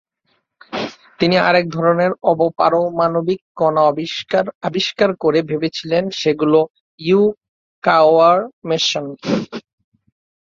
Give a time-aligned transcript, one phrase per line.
[1.19, 3.83] তিনি আরেক ধরনের অব-পারমাণবিক কণা
[4.63, 6.59] আবিষ্কার করে ভেবেছিলেন সেগুলো
[6.99, 9.05] ইউকাওয়ার মেসন।